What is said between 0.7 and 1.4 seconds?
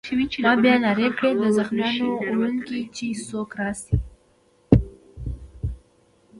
نارې کړې: